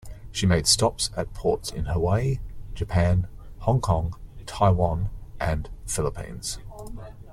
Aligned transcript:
She 0.31 0.47
made 0.47 0.65
stops 0.65 1.11
at 1.15 1.31
ports 1.35 1.69
in 1.71 1.85
Hawaii, 1.85 2.39
Japan, 2.73 3.27
Hong 3.59 3.79
Kong, 3.81 4.15
Taiwan 4.47 5.11
and 5.39 5.69
Philippines. 5.85 6.57